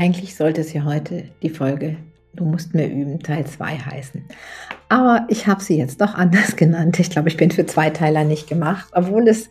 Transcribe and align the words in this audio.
Eigentlich 0.00 0.34
sollte 0.34 0.62
es 0.62 0.72
ja 0.72 0.84
heute 0.84 1.24
die 1.42 1.50
Folge 1.50 1.98
Du 2.32 2.44
musst 2.44 2.74
mehr 2.74 2.88
üben, 2.88 3.18
Teil 3.18 3.44
2 3.44 3.76
heißen. 3.76 4.24
Aber 4.88 5.26
ich 5.28 5.46
habe 5.48 5.62
sie 5.62 5.76
jetzt 5.76 6.00
doch 6.00 6.14
anders 6.14 6.56
genannt. 6.56 6.98
Ich 7.00 7.10
glaube, 7.10 7.28
ich 7.28 7.36
bin 7.36 7.50
für 7.50 7.66
Zweiteiler 7.66 8.24
nicht 8.24 8.48
gemacht, 8.48 8.88
obwohl 8.94 9.26
es 9.28 9.48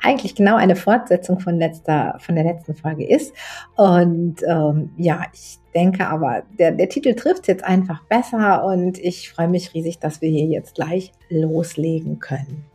eigentlich 0.00 0.36
genau 0.36 0.56
eine 0.56 0.76
Fortsetzung 0.76 1.40
von, 1.40 1.58
letzter, 1.58 2.16
von 2.20 2.36
der 2.36 2.44
letzten 2.44 2.74
Folge 2.74 3.06
ist. 3.06 3.34
Und 3.76 4.36
ähm, 4.48 4.90
ja, 4.96 5.26
ich 5.34 5.58
denke 5.74 6.06
aber, 6.06 6.44
der, 6.58 6.70
der 6.70 6.88
Titel 6.88 7.14
trifft 7.14 7.42
es 7.42 7.46
jetzt 7.48 7.64
einfach 7.64 8.04
besser 8.04 8.64
und 8.64 8.96
ich 8.98 9.30
freue 9.30 9.48
mich 9.48 9.74
riesig, 9.74 9.98
dass 9.98 10.22
wir 10.22 10.30
hier 10.30 10.46
jetzt 10.46 10.76
gleich 10.76 11.12
loslegen 11.28 12.20
können. 12.20 12.69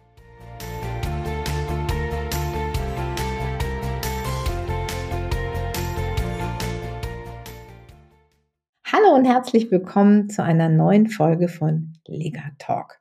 Hallo 9.05 9.15
und 9.15 9.25
herzlich 9.25 9.69
willkommen 9.71 10.29
zu 10.29 10.43
einer 10.43 10.69
neuen 10.69 11.07
Folge 11.07 11.47
von 11.47 11.93
Lega 12.07 12.41
Talk, 12.57 12.99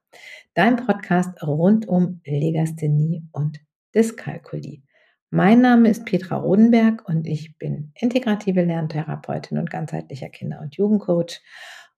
dein 0.53 0.77
Podcast 0.77 1.43
rund 1.43 1.89
um 1.89 2.21
Legasthenie 2.27 3.23
und 3.33 3.61
Dyskalkulie. 3.95 4.83
Mein 5.31 5.61
Name 5.61 5.89
ist 5.89 6.05
Petra 6.05 6.37
Rodenberg 6.37 7.09
und 7.09 7.27
ich 7.27 7.57
bin 7.59 7.93
integrative 7.95 8.65
Lerntherapeutin 8.65 9.57
und 9.57 9.71
ganzheitlicher 9.71 10.29
Kinder- 10.29 10.61
und 10.61 10.77
Jugendcoach 10.77 11.41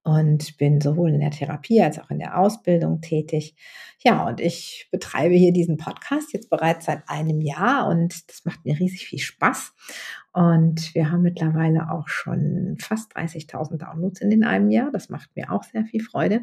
und 0.05 0.57
bin 0.57 0.81
sowohl 0.81 1.11
in 1.11 1.21
der 1.21 1.33
Therapie 1.33 1.83
als 1.83 1.99
auch 1.99 2.11
in 2.11 2.21
der 2.21 2.39
Ausbildung 2.39 3.01
tätig. 3.01 3.57
Ja, 4.05 4.25
und 4.29 4.41
ich 4.41 4.87
betreibe 4.93 5.35
hier 5.35 5.53
diesen 5.53 5.79
Podcast 5.79 6.33
jetzt 6.33 6.49
bereits 6.49 6.87
seit 6.87 7.03
einem 7.09 7.41
Jahr 7.41 7.89
und 7.89 8.29
das 8.31 8.45
macht 8.45 8.65
mir 8.65 8.79
riesig 8.79 9.09
viel 9.09 9.19
Spaß. 9.19 9.73
Und 10.37 10.95
wir 10.95 11.11
haben 11.11 11.23
mittlerweile 11.23 11.91
auch 11.91 12.09
schon 12.09 12.77
fast 12.79 13.17
30.000 13.17 13.79
Downloads 13.79 14.21
in 14.21 14.45
einem 14.45 14.71
Jahr. 14.71 14.91
Das 14.93 15.09
macht 15.09 15.35
mir 15.35 15.51
auch 15.51 15.63
sehr 15.63 15.87
viel 15.87 16.03
Freude. 16.03 16.43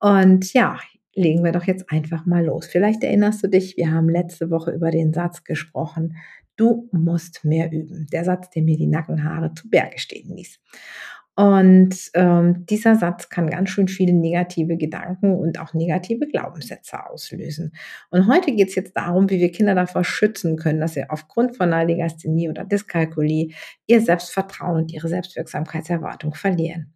Und 0.00 0.52
ja, 0.52 0.80
legen 1.14 1.44
wir 1.44 1.52
doch 1.52 1.62
jetzt 1.62 1.92
einfach 1.92 2.26
mal 2.26 2.44
los. 2.44 2.66
Vielleicht 2.66 3.04
erinnerst 3.04 3.44
du 3.44 3.48
dich, 3.48 3.76
wir 3.76 3.92
haben 3.92 4.08
letzte 4.08 4.50
Woche 4.50 4.72
über 4.72 4.90
den 4.90 5.12
Satz 5.12 5.44
gesprochen, 5.44 6.16
du 6.56 6.88
musst 6.90 7.44
mehr 7.44 7.70
üben. 7.70 8.08
Der 8.12 8.24
Satz, 8.24 8.50
der 8.50 8.64
mir 8.64 8.76
die 8.76 8.88
Nackenhaare 8.88 9.54
zu 9.54 9.70
Berge 9.70 10.00
stehen 10.00 10.34
ließ. 10.34 10.58
Und 11.40 11.96
ähm, 12.12 12.66
dieser 12.66 12.96
Satz 12.96 13.30
kann 13.30 13.48
ganz 13.48 13.70
schön 13.70 13.88
viele 13.88 14.12
negative 14.12 14.76
Gedanken 14.76 15.32
und 15.32 15.58
auch 15.58 15.72
negative 15.72 16.26
Glaubenssätze 16.26 17.06
auslösen. 17.08 17.72
Und 18.10 18.26
heute 18.26 18.52
geht 18.52 18.68
es 18.68 18.74
jetzt 18.74 18.94
darum, 18.94 19.30
wie 19.30 19.40
wir 19.40 19.50
Kinder 19.50 19.74
davor 19.74 20.04
schützen 20.04 20.58
können, 20.58 20.80
dass 20.80 20.92
sie 20.92 21.08
aufgrund 21.08 21.56
von 21.56 21.72
einer 21.72 21.86
Legasthenie 21.86 22.50
oder 22.50 22.66
Dyskalkulie 22.66 23.54
ihr 23.86 24.02
Selbstvertrauen 24.02 24.82
und 24.82 24.92
ihre 24.92 25.08
Selbstwirksamkeitserwartung 25.08 26.34
verlieren. 26.34 26.92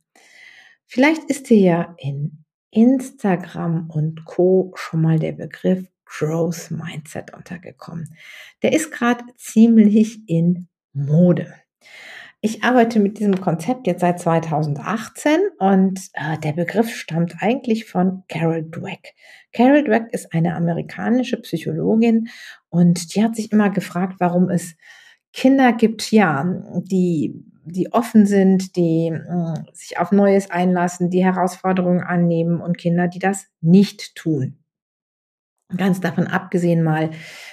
Vielleicht 0.84 1.24
ist 1.30 1.48
dir 1.48 1.60
ja 1.60 1.96
in 1.96 2.44
Instagram 2.70 3.88
und 3.88 4.26
Co 4.26 4.74
schon 4.74 5.00
mal 5.00 5.18
der 5.18 5.32
Begriff 5.32 5.88
Growth 6.04 6.70
Mindset 6.70 7.32
untergekommen. 7.32 8.14
Der 8.62 8.74
ist 8.74 8.92
gerade 8.92 9.24
ziemlich 9.38 10.28
in 10.28 10.68
Mode. 10.92 11.54
Ich 12.46 12.62
arbeite 12.62 13.00
mit 13.00 13.18
diesem 13.18 13.40
Konzept 13.40 13.86
jetzt 13.86 14.02
seit 14.02 14.20
2018 14.20 15.38
und 15.60 15.98
äh, 16.12 16.36
der 16.36 16.52
Begriff 16.52 16.94
stammt 16.94 17.36
eigentlich 17.40 17.86
von 17.86 18.24
Carol 18.28 18.62
Dweck. 18.62 19.14
Carol 19.54 19.82
Dweck 19.82 20.08
ist 20.12 20.34
eine 20.34 20.54
amerikanische 20.54 21.38
Psychologin 21.40 22.28
und 22.68 23.14
die 23.14 23.24
hat 23.24 23.34
sich 23.34 23.50
immer 23.50 23.70
gefragt, 23.70 24.16
warum 24.18 24.50
es 24.50 24.76
Kinder 25.32 25.72
gibt, 25.72 26.12
ja, 26.12 26.44
die 26.82 27.42
die 27.64 27.90
offen 27.94 28.26
sind, 28.26 28.76
die 28.76 29.06
äh, 29.06 29.72
sich 29.72 29.98
auf 29.98 30.12
Neues 30.12 30.50
einlassen, 30.50 31.08
die 31.08 31.24
Herausforderungen 31.24 32.02
annehmen 32.02 32.60
und 32.60 32.76
Kinder, 32.76 33.08
die 33.08 33.20
das 33.20 33.46
nicht 33.62 34.16
tun. 34.16 34.58
Ganz 35.74 36.00
davon 36.00 36.26
abgesehen 36.26 36.82
mal, 36.82 37.10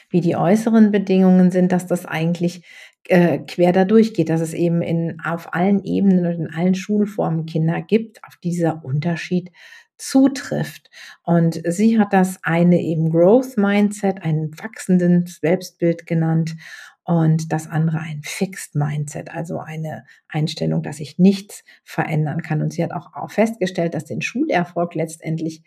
wie 0.10 0.20
die 0.20 0.36
äußeren 0.36 0.92
Bedingungen 0.92 1.50
sind, 1.50 1.72
dass 1.72 1.88
das 1.88 2.06
eigentlich 2.06 2.66
äh, 3.08 3.40
quer 3.40 3.72
da 3.72 3.86
durchgeht, 3.86 4.30
dass 4.30 4.42
es 4.42 4.54
eben 4.54 4.82
in, 4.82 5.20
auf 5.24 5.54
allen 5.54 5.84
Ebenen 5.84 6.26
und 6.26 6.48
in 6.48 6.54
allen 6.54 6.76
Schulformen 6.76 7.46
Kinder 7.46 7.82
gibt, 7.82 8.24
auf 8.24 8.38
dieser 8.38 8.84
Unterschied 8.86 9.52
zutrifft. 9.98 10.90
Und 11.24 11.62
sie 11.68 12.00
hat 12.00 12.12
das 12.12 12.40
eine 12.44 12.82
eben 12.82 13.12
Growth 13.12 13.58
Mindset, 13.58 14.24
einen 14.24 14.58
wachsenden 14.58 15.26
Selbstbild 15.28 16.08
genannt 16.08 16.56
und 17.04 17.52
das 17.52 17.68
andere 17.68 18.00
ein 18.00 18.22
Fixed 18.24 18.76
Mindset, 18.76 19.32
also 19.32 19.60
eine 19.60 20.06
Einstellung, 20.28 20.82
dass 20.82 20.98
sich 20.98 21.20
nichts 21.20 21.64
verändern 21.84 22.42
kann. 22.42 22.62
Und 22.62 22.74
sie 22.74 22.84
hat 22.84 22.92
auch 22.94 23.30
festgestellt, 23.30 23.94
dass 23.94 24.06
den 24.06 24.22
Schulerfolg 24.22 24.96
letztendlich 24.96 25.64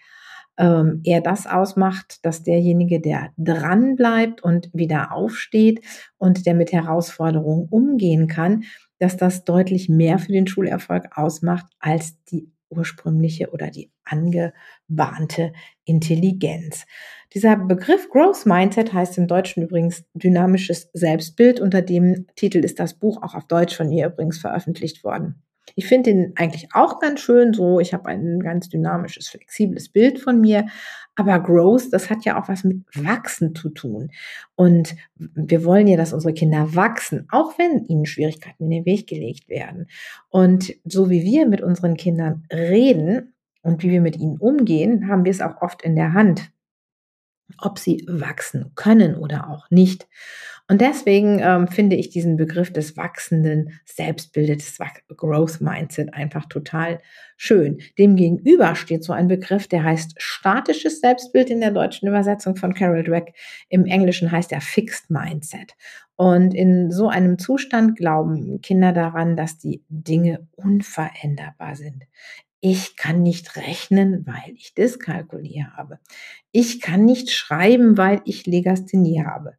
ähm, 0.57 1.01
eher 1.05 1.21
das 1.21 1.47
ausmacht, 1.47 2.25
dass 2.25 2.43
derjenige, 2.43 3.01
der 3.01 3.33
dran 3.37 3.97
bleibt 3.97 4.43
und 4.43 4.71
wieder 4.73 5.13
aufsteht 5.13 5.85
und 6.19 6.47
der 6.47 6.55
mit 6.55 6.73
Herausforderungen 6.73 7.69
umgehen 7.69 8.29
kann, 8.29 8.65
dass 8.99 9.17
das 9.17 9.45
deutlich 9.45 9.89
mehr 9.89 10.19
für 10.19 10.33
den 10.33 10.47
Schulerfolg 10.47 11.17
ausmacht 11.17 11.67
als 11.81 12.23
die 12.25 12.51
ursprüngliche 12.71 13.51
oder 13.51 13.71
die 13.71 13.91
angebahnte 14.05 15.53
Intelligenz. 15.85 16.87
Dieser 17.33 17.57
Begriff 17.57 18.09
Growth 18.11 18.47
Mindset 18.47 18.93
heißt 18.93 19.19
im 19.19 19.27
Deutschen 19.27 19.63
übrigens 19.63 20.05
dynamisches 20.15 20.91
Selbstbild. 20.93 21.61
Unter 21.61 21.83
dem 21.83 22.27
Titel 22.37 22.59
ist 22.59 22.79
das 22.79 22.95
Buch 22.95 23.23
auch 23.23 23.35
auf 23.35 23.47
Deutsch 23.47 23.77
von 23.77 23.91
ihr 23.91 24.07
übrigens 24.07 24.39
veröffentlicht 24.39 25.05
worden. 25.05 25.44
Ich 25.77 25.87
finde 25.87 26.11
ihn 26.11 26.33
eigentlich 26.37 26.69
auch 26.73 27.01
ganz 27.01 27.21
schön 27.21 27.53
so. 27.53 27.81
Ich 27.81 27.93
habe 27.93 28.09
ein 28.09 28.41
ganz 28.41 28.69
dynamisches, 28.69 29.29
flexibles 29.29 29.89
Bild 29.89 30.21
von 30.21 30.41
mir. 30.41 30.67
Aber 31.17 31.39
Growth, 31.41 31.93
das 31.93 32.11
hat 32.11 32.25
ja 32.25 32.41
auch 32.41 32.49
was 32.49 32.65
mit 32.65 32.85
Wachsen 32.95 33.55
zu 33.55 33.71
tun. 33.71 34.11
Und 34.55 34.95
wir 35.17 35.65
wollen 35.65 35.87
ja, 35.87 35.97
dass 35.97 36.13
unsere 36.13 36.35
Kinder 36.35 36.75
wachsen, 36.75 37.27
auch 37.31 37.59
wenn 37.59 37.85
ihnen 37.87 38.07
Schwierigkeiten 38.07 38.65
in 38.65 38.71
den 38.71 38.85
Weg 38.85 39.07
gelegt 39.07 39.49
werden. 39.49 39.87
Und 40.29 40.75
so 40.85 41.11
wie 41.11 41.23
wir 41.23 41.47
mit 41.47 41.61
unseren 41.61 41.97
Kindern 41.97 42.47
reden 42.53 43.35
und 43.63 43.83
wie 43.83 43.91
wir 43.91 44.01
mit 44.01 44.17
ihnen 44.17 44.39
umgehen, 44.39 45.09
haben 45.09 45.25
wir 45.25 45.31
es 45.31 45.41
auch 45.41 45.63
oft 45.63 45.83
in 45.83 45.97
der 45.97 46.13
Hand 46.13 46.51
ob 47.59 47.79
sie 47.79 48.05
wachsen 48.09 48.73
können 48.75 49.17
oder 49.17 49.51
auch 49.51 49.71
nicht. 49.71 50.09
Und 50.67 50.81
deswegen 50.81 51.41
ähm, 51.43 51.69
finde 51.69 51.95
ich 51.97 52.09
diesen 52.09 52.39
Begriff 52.39 52.73
des 52.73 52.97
wachsenden 52.97 53.79
Selbstbildes, 53.85 54.79
des 54.79 54.89
Growth 55.15 55.61
Mindset 55.61 56.15
einfach 56.15 56.47
total 56.47 57.01
schön. 57.37 57.83
Demgegenüber 57.99 58.75
steht 58.75 59.05
so 59.05 59.13
ein 59.13 59.29
Begriff, 59.29 59.69
der 59.69 59.85
heißt 59.85 60.15
statisches 60.17 61.01
Selbstbild 61.01 61.51
in 61.51 61.61
der 61.61 61.71
deutschen 61.71 62.09
Übersetzung 62.09 62.57
von 62.57 62.73
Carol 62.73 63.05
Dweck. 63.05 63.35
Im 63.69 63.85
Englischen 63.85 64.33
heißt 64.33 64.53
er 64.53 64.63
Fixed 64.63 65.11
Mindset. 65.11 65.75
Und 66.17 66.55
in 66.55 66.91
so 66.91 67.09
einem 67.09 67.39
Zustand 67.39 67.99
glauben 67.99 68.63
Kinder 68.63 68.93
daran, 68.93 69.37
dass 69.37 69.59
die 69.59 69.85
Dinge 69.91 70.49
unveränderbar 70.53 71.77
sind. 71.77 72.05
Ich 72.61 72.97
kann 72.97 73.23
nicht 73.23 73.57
rechnen, 73.57 74.25
weil 74.27 74.55
ich 74.55 74.73
Dyskalkulie 74.73 75.67
habe. 75.77 75.99
Ich 76.53 76.81
kann 76.81 77.05
nicht 77.05 77.31
schreiben, 77.31 77.99
weil 77.99 78.23
ich 78.25 78.47
Legasthenie 78.47 79.23
habe. 79.27 79.59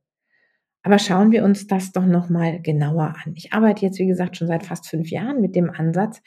Aber 0.86 1.00
schauen 1.00 1.32
wir 1.32 1.44
uns 1.44 1.66
das 1.66 1.94
doch 1.94 2.06
nochmal 2.06 2.62
genauer 2.62 3.16
an. 3.26 3.34
Ich 3.34 3.54
arbeite 3.54 3.84
jetzt, 3.84 3.98
wie 3.98 4.06
gesagt, 4.06 4.38
schon 4.38 4.48
seit 4.48 4.64
fast 4.64 4.88
fünf 4.88 5.10
Jahren 5.10 5.42
mit 5.42 5.56
dem 5.56 5.72
Ansatz. 5.72 6.22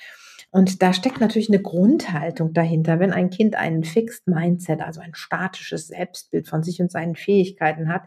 Und 0.51 0.83
da 0.83 0.93
steckt 0.93 1.21
natürlich 1.21 1.49
eine 1.49 1.63
Grundhaltung 1.63 2.55
dahinter. 2.55 2.99
Wenn 2.99 3.13
ein 3.13 3.31
Kind 3.31 3.55
einen 3.55 3.85
Fixed 3.85 4.27
Mindset, 4.27 4.81
also 4.81 5.01
ein 5.01 5.15
statisches 5.15 5.87
Selbstbild 5.87 6.49
von 6.49 6.65
sich 6.65 6.81
und 6.81 6.91
seinen 6.91 7.15
Fähigkeiten 7.15 7.89
hat, 7.89 8.03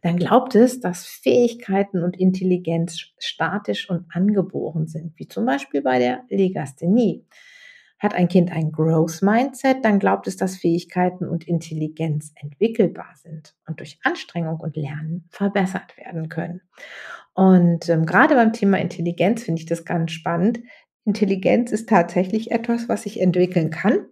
dann 0.00 0.16
glaubt 0.16 0.56
es, 0.56 0.80
dass 0.80 1.06
Fähigkeiten 1.06 2.02
und 2.02 2.18
Intelligenz 2.18 2.98
statisch 3.20 3.88
und 3.88 4.06
angeboren 4.12 4.88
sind, 4.88 5.12
wie 5.20 5.28
zum 5.28 5.46
Beispiel 5.46 5.82
bei 5.82 6.00
der 6.00 6.24
Legasthenie. 6.30 7.24
Hat 8.02 8.14
ein 8.14 8.28
Kind 8.28 8.50
ein 8.50 8.72
Growth 8.72 9.22
Mindset, 9.22 9.84
dann 9.84 10.00
glaubt 10.00 10.26
es, 10.26 10.36
dass 10.36 10.56
Fähigkeiten 10.56 11.28
und 11.28 11.46
Intelligenz 11.46 12.32
entwickelbar 12.34 13.14
sind 13.14 13.54
und 13.68 13.78
durch 13.78 13.98
Anstrengung 14.02 14.58
und 14.58 14.76
Lernen 14.76 15.28
verbessert 15.30 15.96
werden 15.96 16.28
können. 16.28 16.62
Und 17.32 17.88
ähm, 17.88 18.04
gerade 18.04 18.34
beim 18.34 18.52
Thema 18.52 18.78
Intelligenz 18.78 19.44
finde 19.44 19.60
ich 19.60 19.66
das 19.66 19.84
ganz 19.84 20.10
spannend. 20.10 20.60
Intelligenz 21.04 21.70
ist 21.70 21.88
tatsächlich 21.88 22.50
etwas, 22.50 22.88
was 22.88 23.02
sich 23.04 23.20
entwickeln 23.20 23.70
kann 23.70 24.06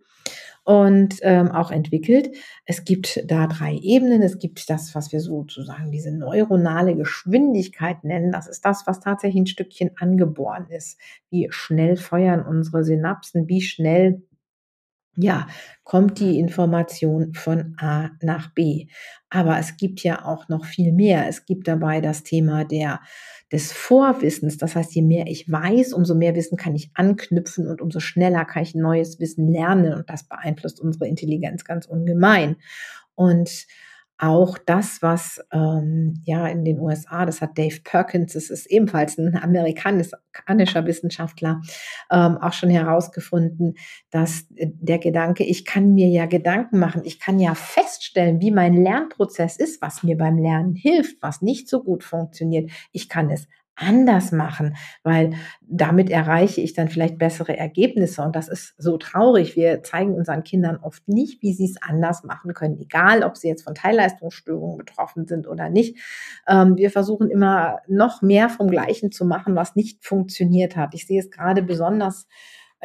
und 0.65 1.17
ähm, 1.23 1.51
auch 1.51 1.71
entwickelt. 1.71 2.37
Es 2.65 2.85
gibt 2.85 3.23
da 3.27 3.47
drei 3.47 3.77
Ebenen. 3.77 4.23
Es 4.23 4.39
gibt 4.39 4.69
das, 4.71 4.95
was 4.95 5.13
wir 5.13 5.21
sozusagen 5.21 5.91
diese 5.91 6.13
neuronale 6.13 6.95
Geschwindigkeit 6.95 8.05
nennen. 8.05 8.33
Das 8.33 8.47
ist 8.47 8.65
das, 8.65 8.87
was 8.87 9.01
tatsächlich 9.01 9.43
ein 9.43 9.47
Stückchen 9.47 9.91
angeboren 9.97 10.67
ist. 10.69 10.99
Wie 11.31 11.49
schnell 11.51 11.97
feuern 11.97 12.45
unsere 12.45 12.85
Synapsen, 12.85 13.49
wie 13.49 13.63
schnell 13.63 14.23
ja, 15.17 15.49
kommt 15.85 16.21
die 16.21 16.39
Information 16.39 17.35
von 17.35 17.75
A 17.79 18.11
nach 18.23 18.53
B. 18.55 18.87
Aber 19.29 19.59
es 19.59 19.77
gibt 19.77 20.03
ja 20.03 20.25
auch 20.25 20.49
noch 20.49 20.65
viel 20.65 20.93
mehr. 20.93 21.29
Es 21.29 21.45
gibt 21.45 21.69
dabei 21.69 22.01
das 22.01 22.23
Thema 22.23 22.65
der, 22.65 23.01
des 23.53 23.73
Vorwissens. 23.73 24.57
Das 24.57 24.77
heißt, 24.77 24.95
je 24.95 25.03
mehr 25.03 25.27
ich 25.27 25.51
weiß, 25.51 25.93
umso 25.93 26.15
mehr 26.15 26.35
Wissen 26.35 26.57
kann 26.57 26.75
ich 26.75 26.91
anknüpfen 26.95 27.67
und 27.67 27.81
umso 27.81 28.01
schneller 28.01 28.45
kann 28.45 28.63
ich 28.63 28.75
neues 28.75 29.19
Wissen 29.21 29.49
lernen. 29.49 29.95
Und 29.95 30.09
das 30.09 30.29
beeinflusst 30.29 30.81
unsere 30.81 31.09
Intelligenz 31.09 31.65
ganz 31.65 31.87
ungemein. 31.87 32.57
Und 33.15 33.67
auch 34.21 34.59
das, 34.59 35.01
was 35.01 35.41
ähm, 35.51 36.23
ja 36.25 36.47
in 36.47 36.63
den 36.65 36.79
USA, 36.79 37.25
das 37.25 37.41
hat 37.41 37.57
Dave 37.57 37.81
Perkins, 37.83 38.35
das 38.35 38.51
ist 38.51 38.67
ebenfalls 38.67 39.17
ein 39.17 39.35
amerikanischer 39.35 40.85
Wissenschaftler, 40.85 41.63
ähm, 42.11 42.37
auch 42.37 42.53
schon 42.53 42.69
herausgefunden, 42.69 43.77
dass 44.11 44.47
der 44.51 44.99
Gedanke, 44.99 45.45
ich 45.45 45.65
kann 45.65 45.95
mir 45.95 46.09
ja 46.09 46.27
Gedanken 46.27 46.79
machen, 46.79 47.01
ich 47.05 47.19
kann 47.19 47.39
ja 47.39 47.55
feststellen, 47.55 48.41
wie 48.41 48.51
mein 48.51 48.75
Lernprozess 48.75 49.57
ist, 49.57 49.81
was 49.81 50.03
mir 50.03 50.19
beim 50.19 50.37
Lernen 50.37 50.75
hilft, 50.75 51.23
was 51.23 51.41
nicht 51.41 51.69
so 51.69 51.83
gut 51.83 52.05
funktioniert. 52.05 52.71
Ich 52.93 53.09
kann 53.09 53.31
es 53.31 53.49
anders 53.81 54.31
machen, 54.31 54.77
weil 55.03 55.33
damit 55.63 56.11
erreiche 56.11 56.61
ich 56.61 56.75
dann 56.75 56.89
vielleicht 56.89 57.19
bessere 57.19 57.57
Ergebnisse. 57.57 58.23
Und 58.23 58.37
das 58.37 58.49
ist 58.49 58.75
so 58.79 58.99
traurig. 58.99 59.57
Wir 59.57 59.83
zeigen 59.83 60.15
unseren 60.15 60.45
Kindern 60.45 60.79
oft 60.83 61.09
nicht, 61.09 61.43
wie 61.43 61.53
sie 61.53 61.65
es 61.65 61.83
anders 61.83 62.23
machen 62.25 62.55
können, 62.55 62.79
egal 62.79 63.23
ob 63.23 63.37
sie 63.37 63.49
jetzt 63.49 63.63
von 63.63 63.75
Teilleistungsstörungen 63.75 64.77
betroffen 64.77 65.27
sind 65.27 65.49
oder 65.49 65.71
nicht. 65.71 65.97
Ähm, 66.47 66.77
wir 66.77 66.91
versuchen 66.91 67.31
immer 67.31 67.81
noch 67.89 68.23
mehr 68.23 68.49
vom 68.49 68.69
Gleichen 68.69 69.13
zu 69.13 69.25
machen, 69.25 69.57
was 69.57 69.77
nicht 69.77 70.05
funktioniert 70.05 70.77
hat. 70.77 70.95
Ich 70.95 71.07
sehe 71.07 71.21
es 71.21 71.31
gerade 71.31 71.63
besonders 71.63 72.27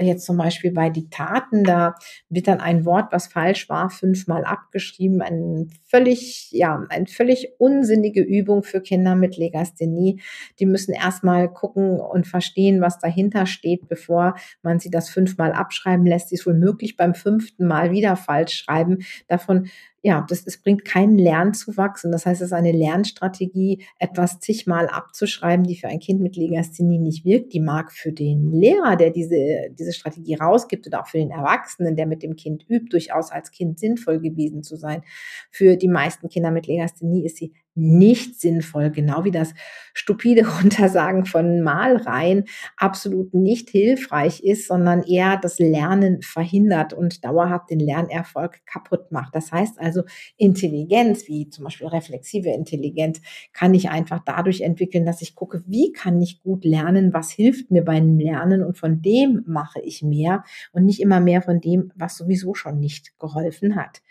jetzt 0.04 0.26
zum 0.26 0.38
Beispiel 0.38 0.72
bei 0.72 0.90
Diktaten, 0.90 1.64
da 1.64 1.96
wird 2.30 2.48
dann 2.48 2.60
ein 2.60 2.86
Wort, 2.86 3.12
was 3.12 3.28
falsch 3.28 3.70
war, 3.70 3.90
fünfmal 3.90 4.44
abgeschrieben. 4.44 5.22
Ein 5.22 5.70
völlig, 5.86 6.50
ja, 6.52 6.86
eine 6.90 7.08
völlig 7.08 7.54
unsinnige 7.58 8.22
Übung 8.22 8.64
für 8.64 8.82
Kinder 8.82 9.16
mit 9.16 9.38
Legasthenie. 9.38 10.22
Die 10.60 10.66
müssen 10.66 10.94
erstmal 10.94 11.52
gucken 11.52 12.00
und 12.00 12.28
verstehen, 12.28 12.82
was 12.82 13.00
dahinter 13.00 13.46
steht, 13.46 13.88
bevor 13.88 14.36
man 14.62 14.80
sie 14.80 14.90
das 14.90 15.10
fünfmal 15.10 15.54
abschreiben 15.54 16.06
lässt. 16.06 16.30
Sie 16.30 16.36
ist 16.36 16.46
wohl 16.46 16.54
möglich 16.54 16.98
beim 16.98 17.16
fünften 17.16 17.66
Mal 17.66 17.92
wieder 17.92 18.16
falsch 18.16 18.58
schreiben. 18.58 19.00
Davon 19.28 19.68
ja, 20.06 20.24
das, 20.30 20.46
es 20.46 20.62
bringt 20.62 20.86
keinen 20.86 21.18
Lernzuwachs 21.18 22.06
und 22.06 22.12
das 22.12 22.28
heißt, 22.28 22.40
es 22.40 22.50
ist 22.50 22.54
eine 22.54 22.72
Lernstrategie, 22.72 23.84
etwas 23.98 24.40
zigmal 24.40 24.88
abzuschreiben, 24.88 25.66
die 25.66 25.76
für 25.76 25.88
ein 25.88 26.00
Kind 26.00 26.22
mit 26.22 26.36
Legasthenie 26.36 27.00
nicht 27.00 27.26
wirkt. 27.26 27.54
Die 27.54 27.60
mag 27.60 27.92
für 27.92 28.12
den 28.12 28.52
Lehrer, 28.52 28.98
der 28.98 29.10
diese, 29.10 29.72
diese 29.72 29.94
Strategie 29.94 30.36
rausgibt 30.36 30.86
oder 30.86 31.02
auch 31.02 31.08
für 31.08 31.18
den 31.18 31.32
Erwachsenen, 31.32 31.96
der 31.96 32.06
mit 32.06 32.22
dem 32.22 32.36
Kind 32.36 32.70
übt, 32.70 32.90
durchaus 32.92 33.32
als 33.32 33.50
Kind 33.50 33.80
sinnvoll 33.80 34.20
gewesen 34.20 34.62
zu 34.62 34.76
sein. 34.76 35.02
Für 35.50 35.76
die 35.76 35.88
meisten 35.88 36.30
Kinder 36.30 36.52
mit 36.52 36.68
Legasthenie 36.68 37.26
ist 37.26 37.38
sie 37.38 37.54
nicht 37.76 38.40
sinnvoll, 38.40 38.90
genau 38.90 39.26
wie 39.26 39.32
das 39.32 39.54
stupide 39.94 40.48
Runtersagen 40.62 41.26
von 41.26 41.62
Malreihen 41.62 42.46
absolut 42.78 43.34
nicht 43.34 43.70
hilfreich 43.70 44.42
ist, 44.44 44.68
sondern 44.68 45.04
eher 45.04 45.38
das 45.38 45.60
Lernen 45.60 46.22
verhindert 46.22 46.94
und 46.94 47.24
dauerhaft 47.24 47.70
den 47.70 47.80
Lernerfolg 47.80 48.66
kaputt 48.66 49.12
macht. 49.12 49.36
Das 49.36 49.52
heißt 49.52 49.80
also, 49.80 50.04
Intelligenz, 50.38 51.28
wie 51.28 51.50
zum 51.50 51.66
Beispiel 51.66 51.88
reflexive 51.88 52.50
Intelligenz, 52.50 53.22
kann 53.54 53.74
ich 53.74 53.90
einfach 53.90 54.22
dadurch 54.26 54.62
entwickeln, 54.62 55.06
dass 55.06 55.22
ich 55.22 55.36
gucke, 55.36 55.64
wie 55.68 55.92
kann 55.92 56.22
ich 56.22 56.42
gut 56.42 56.66
lernen, 56.66 57.14
was 57.14 57.32
hilft 57.32 57.72
mir 57.72 57.84
beim 57.84 58.18
Lernen 58.18 58.64
und 58.64 58.78
von 58.78 59.02
dem 59.02 59.44
mache 59.46 59.82
ich 59.82 60.02
mehr 60.02 60.44
und 60.72 60.86
nicht 60.86 61.02
immer 61.02 61.20
mehr 61.20 61.42
von 61.42 61.60
dem, 61.60 61.92
was 61.96 62.18
sowieso 62.18 62.54
schon 62.54 62.80
nicht 62.80 63.20
geholfen 63.20 63.76
hat. 63.76 64.02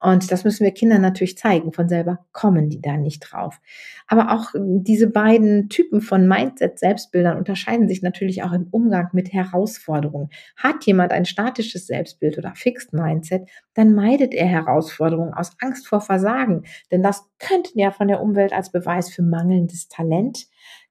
Und 0.00 0.32
das 0.32 0.44
müssen 0.44 0.64
wir 0.64 0.72
Kindern 0.72 1.02
natürlich 1.02 1.36
zeigen. 1.36 1.72
Von 1.72 1.88
selber 1.88 2.24
kommen 2.32 2.70
die 2.70 2.80
da 2.80 2.96
nicht 2.96 3.20
drauf. 3.20 3.60
Aber 4.06 4.32
auch 4.32 4.50
diese 4.56 5.08
beiden 5.08 5.68
Typen 5.68 6.00
von 6.00 6.26
Mindset-Selbstbildern 6.26 7.36
unterscheiden 7.36 7.86
sich 7.86 8.00
natürlich 8.02 8.42
auch 8.42 8.52
im 8.52 8.68
Umgang 8.70 9.08
mit 9.12 9.32
Herausforderungen. 9.32 10.30
Hat 10.56 10.84
jemand 10.86 11.12
ein 11.12 11.26
statisches 11.26 11.86
Selbstbild 11.86 12.38
oder 12.38 12.54
Fixed 12.54 12.94
Mindset, 12.94 13.48
dann 13.74 13.94
meidet 13.94 14.32
er 14.34 14.46
Herausforderungen 14.46 15.34
aus 15.34 15.52
Angst 15.60 15.86
vor 15.86 16.00
Versagen. 16.00 16.64
Denn 16.90 17.02
das 17.02 17.28
könnte 17.38 17.70
ja 17.74 17.90
von 17.90 18.08
der 18.08 18.22
Umwelt 18.22 18.52
als 18.52 18.72
Beweis 18.72 19.10
für 19.10 19.22
mangelndes 19.22 19.88
Talent 19.88 20.46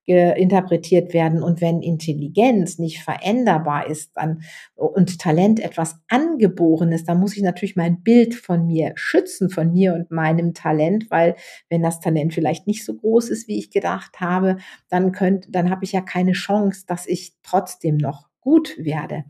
interpretiert 0.09 1.13
werden. 1.13 1.44
Und 1.44 1.61
wenn 1.61 1.81
Intelligenz 1.81 2.79
nicht 2.79 3.01
veränderbar 3.01 3.88
ist 3.88 4.11
dann, 4.15 4.41
und 4.75 5.19
Talent 5.19 5.59
etwas 5.59 6.00
Angeborenes, 6.07 7.06
dann 7.06 7.19
muss 7.19 7.38
ich 7.38 7.44
natürlich 7.44 7.75
mein 7.75 8.01
Bild 8.01 8.35
von 8.35 8.65
mir 8.65 8.94
schützen, 8.95 9.50
von 9.50 9.71
mir 9.71 9.94
und 9.94 10.11
meinem 10.11 10.53
Talent, 10.53 11.09
weil 11.09 11.35
wenn 11.69 11.83
das 11.83 12.00
Talent 12.00 12.33
vielleicht 12.33 12.67
nicht 12.67 12.85
so 12.85 12.95
groß 12.95 13.29
ist, 13.29 13.47
wie 13.47 13.57
ich 13.59 13.71
gedacht 13.71 14.19
habe, 14.19 14.57
dann 14.89 15.11
könnte, 15.11 15.51
dann 15.51 15.69
habe 15.69 15.85
ich 15.85 15.91
ja 15.91 16.01
keine 16.01 16.33
Chance, 16.33 16.85
dass 16.88 17.06
ich 17.07 17.33
trotzdem 17.44 17.97
noch 17.97 18.29
gut 18.41 18.75
werde. 18.77 19.25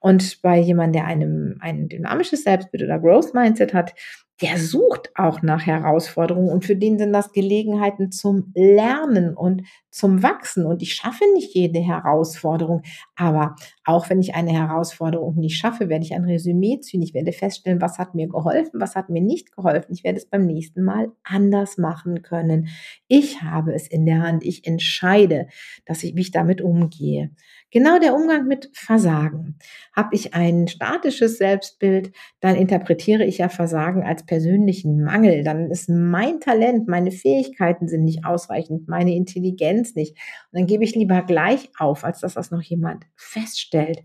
Und 0.00 0.42
bei 0.42 0.58
jemandem, 0.58 1.00
der 1.00 1.06
einem 1.06 1.56
ein 1.60 1.88
dynamisches 1.88 2.44
Selbstbild 2.44 2.84
oder 2.84 2.98
Growth 2.98 3.34
Mindset 3.34 3.74
hat, 3.74 3.94
der 4.42 4.58
sucht 4.58 5.10
auch 5.14 5.42
nach 5.42 5.66
Herausforderungen 5.66 6.48
und 6.48 6.64
für 6.64 6.76
den 6.76 6.98
sind 6.98 7.12
das 7.12 7.32
Gelegenheiten 7.32 8.10
zum 8.10 8.52
Lernen 8.54 9.36
und 9.36 9.62
zum 9.90 10.22
Wachsen. 10.22 10.64
Und 10.64 10.82
ich 10.82 10.94
schaffe 10.94 11.24
nicht 11.34 11.54
jede 11.54 11.80
Herausforderung, 11.80 12.82
aber 13.16 13.56
auch 13.84 14.08
wenn 14.08 14.20
ich 14.20 14.34
eine 14.34 14.52
Herausforderung 14.52 15.36
nicht 15.36 15.58
schaffe, 15.58 15.88
werde 15.88 16.04
ich 16.04 16.14
ein 16.14 16.24
Resümee 16.24 16.80
ziehen. 16.80 17.02
Ich 17.02 17.12
werde 17.12 17.32
feststellen, 17.32 17.80
was 17.80 17.98
hat 17.98 18.14
mir 18.14 18.28
geholfen, 18.28 18.80
was 18.80 18.96
hat 18.96 19.10
mir 19.10 19.20
nicht 19.20 19.52
geholfen. 19.52 19.92
Ich 19.92 20.04
werde 20.04 20.18
es 20.18 20.26
beim 20.26 20.46
nächsten 20.46 20.84
Mal 20.84 21.12
anders 21.22 21.76
machen 21.76 22.22
können. 22.22 22.68
Ich 23.08 23.42
habe 23.42 23.74
es 23.74 23.88
in 23.88 24.06
der 24.06 24.22
Hand. 24.22 24.44
Ich 24.44 24.66
entscheide, 24.66 25.48
dass 25.84 26.02
ich, 26.02 26.14
wie 26.14 26.22
ich 26.22 26.30
damit 26.30 26.62
umgehe. 26.62 27.30
Genau 27.72 28.00
der 28.00 28.14
Umgang 28.14 28.46
mit 28.46 28.68
Versagen. 28.72 29.56
Habe 29.94 30.16
ich 30.16 30.34
ein 30.34 30.66
statisches 30.66 31.38
Selbstbild, 31.38 32.12
dann 32.40 32.56
interpretiere 32.56 33.24
ich 33.24 33.38
ja 33.38 33.48
Versagen 33.48 34.02
als 34.02 34.26
persönlichen 34.26 35.04
Mangel. 35.04 35.44
Dann 35.44 35.70
ist 35.70 35.88
mein 35.88 36.40
Talent, 36.40 36.88
meine 36.88 37.12
Fähigkeiten 37.12 37.86
sind 37.86 38.04
nicht 38.04 38.24
ausreichend, 38.24 38.88
meine 38.88 39.14
Intelligenz 39.14 39.94
nicht. 39.94 40.16
Und 40.50 40.60
dann 40.60 40.66
gebe 40.66 40.82
ich 40.82 40.96
lieber 40.96 41.22
gleich 41.22 41.70
auf, 41.78 42.02
als 42.04 42.20
dass 42.20 42.34
das 42.34 42.50
noch 42.50 42.62
jemand 42.62 43.04
feststellt. 43.14 44.02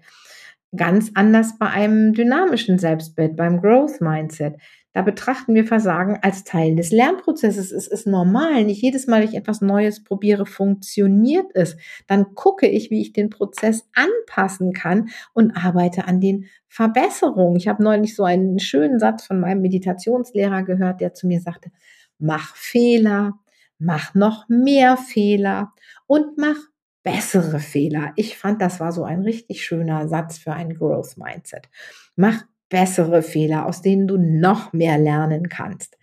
Ganz 0.75 1.11
anders 1.15 1.57
bei 1.57 1.67
einem 1.67 2.13
dynamischen 2.13 2.77
Selbstbild, 2.77 3.35
beim 3.35 3.61
Growth 3.61 3.99
Mindset. 3.99 4.57
Da 4.95 5.01
betrachten 5.01 5.55
wir 5.55 5.67
Versagen 5.67 6.19
als 6.21 6.45
Teil 6.45 6.77
des 6.77 6.89
Lernprozesses. 6.89 7.73
Es 7.73 7.85
ist 7.85 8.07
normal. 8.07 8.63
Nicht 8.63 8.81
jedes 8.81 9.07
Mal, 9.07 9.25
ich 9.25 9.33
etwas 9.33 9.59
Neues 9.59 10.01
probiere, 10.01 10.45
funktioniert 10.45 11.47
es. 11.53 11.75
Dann 12.07 12.33
gucke 12.33 12.65
ich, 12.65 12.91
wie 12.91 13.01
ich 13.01 13.11
den 13.11 13.29
Prozess 13.29 13.89
anpassen 13.93 14.71
kann 14.71 15.09
und 15.33 15.51
arbeite 15.51 16.07
an 16.07 16.21
den 16.21 16.45
Verbesserungen. 16.69 17.57
Ich 17.57 17.67
habe 17.67 17.83
neulich 17.83 18.15
so 18.15 18.23
einen 18.23 18.57
schönen 18.57 18.97
Satz 18.97 19.25
von 19.25 19.41
meinem 19.41 19.61
Meditationslehrer 19.61 20.63
gehört, 20.63 21.01
der 21.01 21.13
zu 21.13 21.27
mir 21.27 21.41
sagte, 21.41 21.71
mach 22.17 22.55
Fehler, 22.55 23.33
mach 23.77 24.15
noch 24.15 24.47
mehr 24.47 24.95
Fehler 24.95 25.73
und 26.07 26.37
mach 26.37 26.55
bessere 27.03 27.59
Fehler. 27.59 28.13
Ich 28.15 28.37
fand, 28.37 28.61
das 28.61 28.79
war 28.79 28.93
so 28.93 29.03
ein 29.03 29.23
richtig 29.23 29.65
schöner 29.65 30.07
Satz 30.07 30.37
für 30.37 30.53
ein 30.53 30.73
Growth 30.73 31.17
Mindset. 31.17 31.67
Mach 32.15 32.45
bessere 32.69 33.21
Fehler, 33.21 33.65
aus 33.65 33.81
denen 33.81 34.07
du 34.07 34.17
noch 34.17 34.73
mehr 34.73 34.97
lernen 34.97 35.49
kannst. 35.49 35.97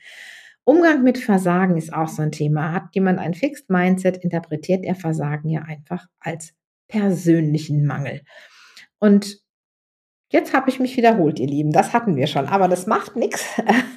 Umgang 0.65 1.03
mit 1.03 1.19
Versagen 1.19 1.77
ist 1.77 1.93
auch 1.93 2.09
so 2.09 2.23
ein 2.23 2.31
Thema. 2.31 2.73
Hat 2.73 2.95
jemand 2.95 3.19
ein 3.19 3.35
Fixed 3.35 3.69
Mindset, 3.69 4.19
interpretiert 4.19 4.85
er 4.85 4.95
Versagen 4.95 5.49
ja 5.49 5.63
einfach 5.63 6.07
als 6.21 6.55
persönlichen 6.87 7.85
Mangel. 7.85 8.23
Und 8.99 9.41
jetzt 10.31 10.55
habe 10.55 10.71
ich 10.71 10.79
mich 10.79 10.97
wiederholt, 10.97 11.41
ihr 11.41 11.49
Lieben. 11.49 11.73
Das 11.73 11.93
hatten 11.93 12.15
wir 12.15 12.29
schon, 12.29 12.47
aber 12.47 12.69
das 12.69 12.87
macht 12.87 13.17
nichts. 13.17 13.45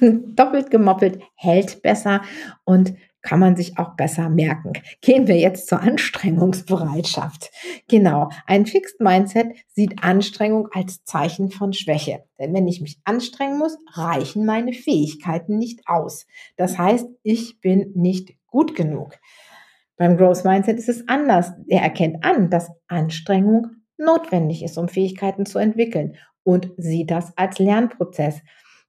Doppelt 0.00 0.70
gemoppelt 0.70 1.22
hält 1.36 1.82
besser 1.82 2.22
und 2.64 2.94
kann 3.26 3.40
man 3.40 3.56
sich 3.56 3.76
auch 3.76 3.96
besser 3.96 4.30
merken. 4.30 4.72
Gehen 5.02 5.26
wir 5.26 5.36
jetzt 5.36 5.66
zur 5.66 5.80
Anstrengungsbereitschaft. 5.80 7.50
Genau, 7.88 8.30
ein 8.46 8.66
Fixed 8.66 9.00
Mindset 9.00 9.48
sieht 9.66 10.02
Anstrengung 10.02 10.68
als 10.72 11.04
Zeichen 11.04 11.50
von 11.50 11.72
Schwäche. 11.72 12.24
Denn 12.38 12.54
wenn 12.54 12.68
ich 12.68 12.80
mich 12.80 13.00
anstrengen 13.04 13.58
muss, 13.58 13.76
reichen 13.92 14.46
meine 14.46 14.72
Fähigkeiten 14.72 15.58
nicht 15.58 15.80
aus. 15.86 16.26
Das 16.56 16.78
heißt, 16.78 17.08
ich 17.24 17.60
bin 17.60 17.92
nicht 17.96 18.34
gut 18.46 18.76
genug. 18.76 19.18
Beim 19.96 20.16
Growth 20.16 20.44
Mindset 20.44 20.78
ist 20.78 20.88
es 20.88 21.08
anders. 21.08 21.52
Er 21.66 21.82
erkennt 21.82 22.24
an, 22.24 22.48
dass 22.48 22.70
Anstrengung 22.86 23.68
notwendig 23.98 24.62
ist, 24.62 24.78
um 24.78 24.88
Fähigkeiten 24.88 25.46
zu 25.46 25.58
entwickeln 25.58 26.16
und 26.44 26.70
sieht 26.76 27.10
das 27.10 27.36
als 27.36 27.58
Lernprozess. 27.58 28.40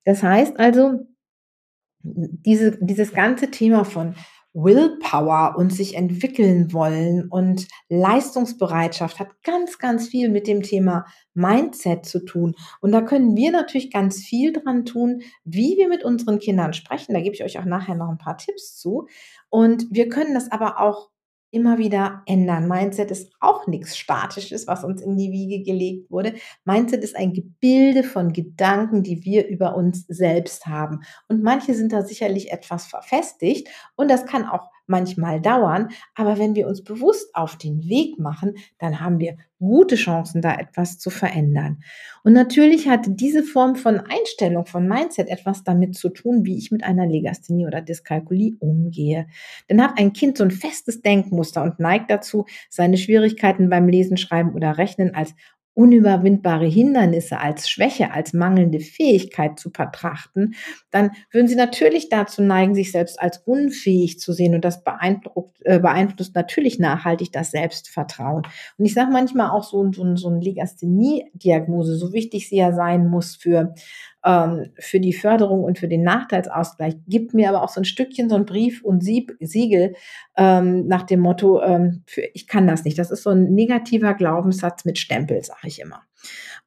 Das 0.05 0.21
heißt 0.21 0.59
also, 0.59 1.07
diese, 2.01 2.77
dieses 2.79 3.13
ganze 3.13 3.51
Thema 3.51 3.83
von 3.83 4.15
Willpower 4.53 5.55
und 5.55 5.71
sich 5.71 5.95
entwickeln 5.95 6.73
wollen 6.73 7.27
und 7.29 7.67
Leistungsbereitschaft 7.89 9.19
hat 9.19 9.29
ganz, 9.43 9.77
ganz 9.77 10.07
viel 10.07 10.29
mit 10.29 10.47
dem 10.47 10.63
Thema 10.63 11.05
Mindset 11.35 12.05
zu 12.07 12.25
tun. 12.25 12.55
Und 12.81 12.91
da 12.91 13.01
können 13.01 13.35
wir 13.35 13.51
natürlich 13.51 13.91
ganz 13.91 14.23
viel 14.23 14.53
dran 14.53 14.83
tun, 14.83 15.21
wie 15.43 15.75
wir 15.77 15.87
mit 15.87 16.03
unseren 16.03 16.39
Kindern 16.39 16.73
sprechen. 16.73 17.13
Da 17.13 17.21
gebe 17.21 17.35
ich 17.35 17.43
euch 17.43 17.59
auch 17.59 17.65
nachher 17.65 17.93
noch 17.93 18.09
ein 18.09 18.17
paar 18.17 18.37
Tipps 18.37 18.75
zu. 18.75 19.07
Und 19.49 19.85
wir 19.91 20.09
können 20.09 20.33
das 20.33 20.51
aber 20.51 20.79
auch 20.79 21.09
immer 21.51 21.77
wieder 21.77 22.23
ändern. 22.25 22.67
Mindset 22.67 23.11
ist 23.11 23.33
auch 23.39 23.67
nichts 23.67 23.97
Statisches, 23.97 24.67
was 24.67 24.83
uns 24.83 25.01
in 25.01 25.17
die 25.17 25.31
Wiege 25.31 25.63
gelegt 25.63 26.11
wurde. 26.11 26.33
Mindset 26.65 27.03
ist 27.03 27.15
ein 27.15 27.33
Gebilde 27.33 28.03
von 28.03 28.33
Gedanken, 28.33 29.03
die 29.03 29.23
wir 29.23 29.47
über 29.47 29.75
uns 29.75 30.05
selbst 30.07 30.65
haben. 30.65 31.01
Und 31.27 31.43
manche 31.43 31.73
sind 31.73 31.93
da 31.93 32.03
sicherlich 32.03 32.51
etwas 32.51 32.85
verfestigt 32.85 33.69
und 33.95 34.09
das 34.09 34.25
kann 34.25 34.45
auch 34.45 34.69
manchmal 34.87 35.41
dauern. 35.41 35.89
Aber 36.15 36.39
wenn 36.39 36.55
wir 36.55 36.67
uns 36.67 36.83
bewusst 36.83 37.33
auf 37.35 37.57
den 37.57 37.83
Weg 37.87 38.19
machen, 38.19 38.55
dann 38.79 38.99
haben 38.99 39.19
wir 39.19 39.37
gute 39.59 39.95
Chancen, 39.95 40.41
da 40.41 40.55
etwas 40.55 40.99
zu 40.99 41.09
verändern. 41.09 41.79
Und 42.23 42.33
natürlich 42.33 42.87
hat 42.87 43.05
diese 43.07 43.43
Form 43.43 43.75
von 43.75 43.99
Einstellung, 43.99 44.65
von 44.65 44.87
Mindset 44.87 45.29
etwas 45.29 45.63
damit 45.63 45.95
zu 45.95 46.09
tun, 46.09 46.45
wie 46.45 46.57
ich 46.57 46.71
mit 46.71 46.83
einer 46.83 47.07
Legasthenie 47.07 47.65
oder 47.65 47.81
Dyskalkulie 47.81 48.55
umgehe. 48.59 49.27
Denn 49.69 49.81
hat 49.81 49.97
ein 49.97 50.13
Kind 50.13 50.37
so 50.37 50.43
ein 50.43 50.51
festes 50.51 51.01
Denkmuster 51.01 51.63
und 51.63 51.79
neigt 51.79 52.11
dazu, 52.11 52.45
seine 52.69 52.97
Schwierigkeiten 52.97 53.69
beim 53.69 53.87
Lesen, 53.87 54.17
Schreiben 54.17 54.53
oder 54.53 54.77
Rechnen 54.77 55.15
als 55.15 55.33
unüberwindbare 55.77 56.65
Hindernisse 56.65 57.39
als 57.39 57.69
Schwäche, 57.69 58.11
als 58.11 58.33
mangelnde 58.33 58.79
Fähigkeit 58.79 59.59
zu 59.59 59.71
betrachten, 59.71 60.55
dann 60.89 61.11
würden 61.31 61.47
sie 61.47 61.55
natürlich 61.55 62.09
dazu 62.09 62.41
neigen, 62.41 62.73
sich 62.73 62.91
selbst 62.91 63.21
als 63.21 63.37
unfähig 63.45 64.19
zu 64.19 64.33
sehen 64.33 64.55
und 64.55 64.65
das 64.65 64.83
beeindruckt, 64.83 65.59
äh, 65.65 65.77
beeinflusst 65.79 66.33
natürlich 66.33 66.79
nachhaltig 66.79 67.31
das 67.31 67.51
Selbstvertrauen. 67.51 68.41
Und 68.79 68.85
ich 68.85 68.95
sage 68.95 69.11
manchmal 69.11 69.51
auch 69.51 69.63
so, 69.63 69.91
so, 69.91 70.15
so 70.15 70.29
eine 70.29 70.39
Legasthenie-Diagnose, 70.39 71.95
so 71.95 72.11
wichtig 72.11 72.49
sie 72.49 72.57
ja 72.57 72.73
sein 72.73 73.07
muss 73.07 73.35
für 73.35 73.75
ähm, 74.27 74.71
für 74.77 74.99
die 74.99 75.13
Förderung 75.13 75.63
und 75.63 75.79
für 75.79 75.87
den 75.87 76.03
Nachteilsausgleich, 76.03 76.95
gibt 77.07 77.33
mir 77.33 77.47
aber 77.47 77.63
auch 77.63 77.69
so 77.69 77.79
ein 77.79 77.85
Stückchen, 77.85 78.29
so 78.29 78.35
ein 78.35 78.45
Brief 78.45 78.83
und 78.83 79.01
Sieb, 79.01 79.37
Siegel 79.39 79.95
ähm, 80.35 80.85
nach 80.87 81.03
dem 81.03 81.21
Motto, 81.21 81.61
ähm, 81.61 82.03
für, 82.05 82.23
ich 82.33 82.45
kann 82.45 82.67
das 82.67 82.83
nicht. 82.83 82.99
Das 82.99 83.09
ist 83.09 83.23
so 83.23 83.29
ein 83.29 83.53
negativer 83.53 84.13
Glaubenssatz 84.13 84.83
mit 84.83 84.97
Stempel, 84.97 85.41
sage 85.43 85.67
ich 85.67 85.79
immer. 85.79 86.01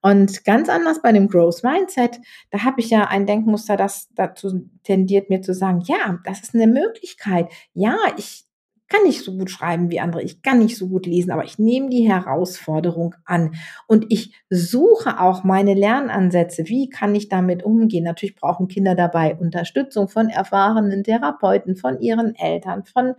Und 0.01 0.47
ganz 0.47 0.71
anders 0.71 1.03
bei 1.03 1.13
dem 1.13 1.29
Growth 1.29 1.63
Mindset, 1.63 2.21
da 2.51 2.65
habe 2.65 2.81
ich 2.81 2.89
ja 2.89 3.09
ein 3.09 3.27
Denkmuster, 3.27 3.77
das 3.77 4.09
dazu 4.15 4.67
tendiert, 4.83 5.29
mir 5.29 5.43
zu 5.43 5.53
sagen, 5.53 5.83
ja, 5.85 6.19
das 6.25 6.41
ist 6.41 6.55
eine 6.55 6.67
Möglichkeit. 6.67 7.49
Ja, 7.75 7.99
ich, 8.17 8.47
kann 8.91 9.05
nicht 9.05 9.25
so 9.25 9.35
gut 9.37 9.51
schreiben 9.51 9.91
wie 9.91 10.01
andere, 10.01 10.23
ich 10.23 10.43
kann 10.43 10.59
nicht 10.59 10.77
so 10.77 10.89
gut 10.89 11.07
lesen, 11.07 11.31
aber 11.31 11.45
ich 11.45 11.59
nehme 11.59 11.89
die 11.89 12.07
Herausforderung 12.07 13.15
an 13.25 13.55
und 13.87 14.05
ich 14.11 14.35
suche 14.51 15.21
auch 15.21 15.45
meine 15.45 15.75
Lernansätze. 15.75 16.65
Wie 16.67 16.91
kann 16.91 17.15
ich 17.15 17.29
damit 17.29 17.63
umgehen? 17.63 18.05
Natürlich 18.05 18.35
brauchen 18.35 18.69
Kinder 18.69 18.95
dabei 18.95 19.37
Unterstützung 19.37 20.09
von 20.09 20.29
erfahrenen 20.29 21.05
Therapeuten, 21.05 21.77
von 21.77 22.01
ihren 22.01 22.35
Eltern, 22.35 22.85
von 22.85 23.15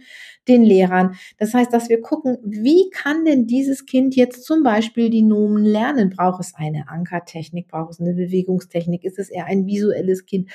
den 0.48 0.64
Lehrern. 0.64 1.16
Das 1.40 1.54
heißt, 1.54 1.74
dass 1.74 1.90
wir 1.90 2.02
gucken, 2.02 2.38
wie 2.44 2.90
kann 2.92 3.26
denn 3.26 3.48
dieses 3.48 3.86
Kind 3.86 4.16
jetzt 4.16 4.44
zum 4.44 4.64
Beispiel 4.64 5.10
die 5.10 5.24
Nomen 5.24 5.64
lernen? 5.64 6.10
Braucht 6.10 6.42
es 6.42 6.54
eine 6.54 6.90
Ankertechnik? 6.90 7.70
Braucht 7.70 7.92
es 7.92 8.02
eine 8.02 8.14
Bewegungstechnik? 8.14 9.06
Ist 9.06 9.20
es 9.20 9.30
eher 9.30 9.46
ein 9.46 9.66
visuelles 9.66 10.26
Kind? 10.26 10.50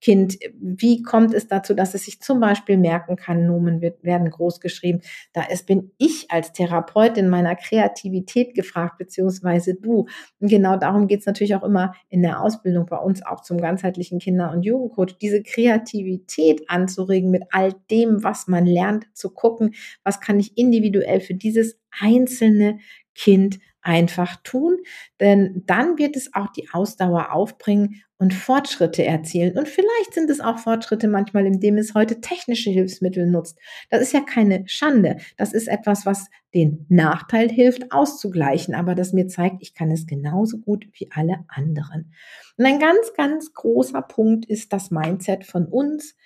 Kind, 0.00 0.38
wie 0.60 1.02
kommt 1.02 1.32
es 1.32 1.48
dazu, 1.48 1.74
dass 1.74 1.94
es 1.94 2.04
sich 2.04 2.20
zum 2.20 2.38
Beispiel 2.38 2.76
merken 2.76 3.16
kann, 3.16 3.46
Nomen 3.46 3.80
wird, 3.80 4.04
werden 4.04 4.30
groß 4.30 4.60
geschrieben. 4.60 5.00
Da 5.32 5.42
ist, 5.42 5.66
bin 5.66 5.90
ich 5.98 6.30
als 6.30 6.52
Therapeut 6.52 7.16
in 7.16 7.28
meiner 7.28 7.56
Kreativität 7.56 8.54
gefragt, 8.54 8.98
beziehungsweise 8.98 9.74
du. 9.74 10.06
Und 10.38 10.48
genau 10.48 10.76
darum 10.76 11.06
geht 11.08 11.20
es 11.20 11.26
natürlich 11.26 11.54
auch 11.54 11.64
immer 11.64 11.94
in 12.08 12.22
der 12.22 12.42
Ausbildung 12.42 12.86
bei 12.86 12.98
uns 12.98 13.24
auch 13.24 13.40
zum 13.40 13.58
ganzheitlichen 13.58 14.18
Kinder- 14.18 14.52
und 14.52 14.62
Jugendcoach, 14.64 15.16
diese 15.18 15.42
Kreativität 15.42 16.68
anzuregen 16.68 17.30
mit 17.30 17.44
all 17.50 17.72
dem, 17.90 18.22
was 18.22 18.48
man 18.48 18.66
lernt, 18.66 19.06
zu 19.14 19.30
gucken, 19.30 19.74
was 20.04 20.20
kann 20.20 20.38
ich 20.38 20.58
individuell 20.58 21.20
für 21.20 21.34
dieses 21.34 21.78
einzelne 22.00 22.78
Kind 23.16 23.58
einfach 23.86 24.36
tun, 24.42 24.78
denn 25.20 25.62
dann 25.66 25.96
wird 25.96 26.16
es 26.16 26.34
auch 26.34 26.50
die 26.50 26.68
Ausdauer 26.72 27.32
aufbringen 27.32 28.02
und 28.18 28.34
Fortschritte 28.34 29.04
erzielen. 29.04 29.56
Und 29.56 29.68
vielleicht 29.68 30.14
sind 30.14 30.28
es 30.28 30.40
auch 30.40 30.58
Fortschritte 30.58 31.06
manchmal, 31.06 31.46
indem 31.46 31.76
es 31.76 31.94
heute 31.94 32.20
technische 32.20 32.70
Hilfsmittel 32.70 33.30
nutzt. 33.30 33.58
Das 33.90 34.00
ist 34.00 34.12
ja 34.12 34.20
keine 34.20 34.64
Schande. 34.66 35.18
Das 35.36 35.52
ist 35.52 35.68
etwas, 35.68 36.04
was 36.04 36.26
den 36.54 36.86
Nachteil 36.88 37.48
hilft 37.48 37.92
auszugleichen, 37.92 38.74
aber 38.74 38.94
das 38.94 39.12
mir 39.12 39.28
zeigt, 39.28 39.56
ich 39.60 39.74
kann 39.74 39.90
es 39.90 40.06
genauso 40.06 40.58
gut 40.58 40.88
wie 40.92 41.08
alle 41.12 41.44
anderen. 41.46 42.12
Und 42.56 42.64
ein 42.64 42.80
ganz, 42.80 43.12
ganz 43.16 43.52
großer 43.52 44.02
Punkt 44.02 44.46
ist 44.46 44.72
das 44.72 44.90
Mindset 44.90 45.44
von 45.44 45.66
uns, 45.66 46.16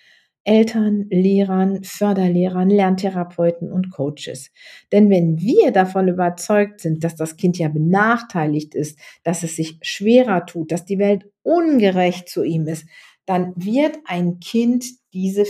Eltern, 0.45 1.07
Lehrern, 1.11 1.85
Förderlehrern, 1.85 2.71
Lerntherapeuten 2.71 3.71
und 3.71 3.91
Coaches. 3.91 4.51
Denn 4.91 5.11
wenn 5.11 5.39
wir 5.41 5.71
davon 5.71 6.09
überzeugt 6.09 6.81
sind, 6.81 7.05
dass 7.05 7.15
das 7.15 7.37
Kind 7.37 7.59
ja 7.59 7.69
benachteiligt 7.69 8.75
ist, 8.75 8.99
dass 9.23 9.43
es 9.43 9.57
sich 9.57 9.79
schwerer 9.83 10.47
tut, 10.47 10.73
dass 10.73 10.85
die 10.85 10.99
Welt 10.99 11.31
ungerecht 11.43 12.29
zu 12.29 12.43
ihm 12.43 12.67
ist, 12.67 12.87
dann 13.27 13.53
wird 13.57 13.99
ein 14.07 14.41
Kind 14.41 14.85
diese 15.13 15.45